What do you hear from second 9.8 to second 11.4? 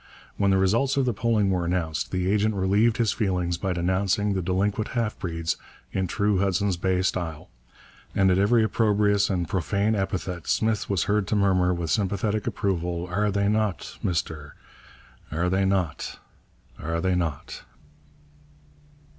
epithet Smith was heard to